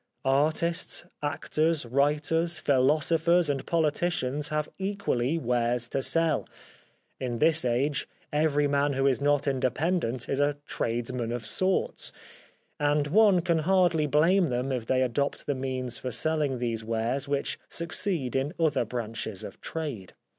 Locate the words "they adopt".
14.87-15.45